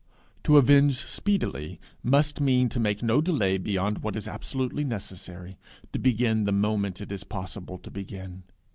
To 0.45 0.57
avenge 0.57 1.05
speedily 1.05 1.79
must 2.01 2.41
mean 2.41 2.69
to 2.69 2.79
make 2.79 3.03
no 3.03 3.21
delay 3.21 3.59
beyond 3.59 3.99
what 3.99 4.15
is 4.15 4.27
absolutely 4.27 4.83
necessary, 4.83 5.59
to 5.93 5.99
begin 5.99 6.45
the 6.45 6.51
moment 6.51 7.01
it 7.01 7.11
is 7.11 7.23
possible 7.23 7.77
to 7.77 7.91
begin. 7.91 8.41